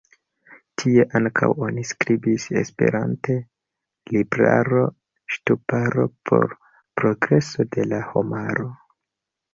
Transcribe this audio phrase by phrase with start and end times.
[0.83, 3.35] Tie ankaŭ oni skribis esperante
[4.15, 6.49] "Libraro-Ŝtuparo por
[7.03, 8.71] Progreso de la Homaro".